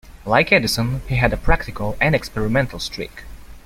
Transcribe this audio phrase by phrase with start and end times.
[0.25, 3.21] Like Edison, he had a practical and experimental streak.